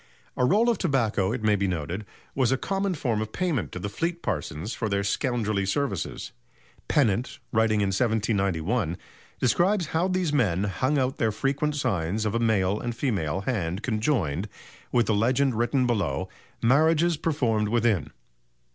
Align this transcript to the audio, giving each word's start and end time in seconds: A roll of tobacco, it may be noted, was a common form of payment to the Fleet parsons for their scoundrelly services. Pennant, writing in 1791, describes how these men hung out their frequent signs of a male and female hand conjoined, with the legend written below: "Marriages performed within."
A 0.35 0.45
roll 0.45 0.67
of 0.67 0.79
tobacco, 0.79 1.31
it 1.31 1.43
may 1.43 1.55
be 1.55 1.67
noted, 1.67 2.07
was 2.33 2.51
a 2.51 2.57
common 2.57 2.95
form 2.95 3.21
of 3.21 3.31
payment 3.31 3.71
to 3.71 3.77
the 3.77 3.87
Fleet 3.87 4.23
parsons 4.23 4.73
for 4.73 4.89
their 4.89 5.03
scoundrelly 5.03 5.63
services. 5.63 6.31
Pennant, 6.87 7.37
writing 7.51 7.81
in 7.81 7.89
1791, 7.89 8.97
describes 9.39 9.85
how 9.93 10.07
these 10.07 10.33
men 10.33 10.63
hung 10.63 10.97
out 10.97 11.17
their 11.17 11.31
frequent 11.31 11.75
signs 11.75 12.25
of 12.25 12.33
a 12.33 12.39
male 12.39 12.79
and 12.79 12.95
female 12.95 13.41
hand 13.41 13.83
conjoined, 13.83 14.49
with 14.91 15.05
the 15.05 15.13
legend 15.13 15.53
written 15.53 15.85
below: 15.85 16.27
"Marriages 16.63 17.15
performed 17.15 17.69
within." 17.69 18.09